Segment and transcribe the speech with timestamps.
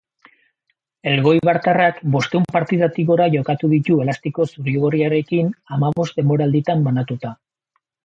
[1.11, 7.39] Elgoibartarrak bostehun partidatik gora jokatu ditu elastiko zuri-gorriarekin hamabost denboralditan banatuta.